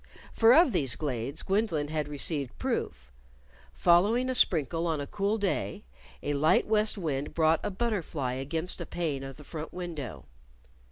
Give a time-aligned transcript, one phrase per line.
[0.33, 3.11] For of these glades Gwendolyn had received proof:
[3.73, 5.83] Following a sprinkle on a cool day,
[6.23, 10.25] a light west wind brought a butterfly against a pane of the front window.